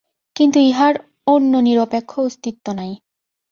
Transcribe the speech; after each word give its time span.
কিন্তু 0.35 0.57
ইহার 0.61 0.93
অন্যনিরপেক্ষ 1.27 2.11
অস্তিত্ব 2.19 2.65
নাই। 2.73 2.91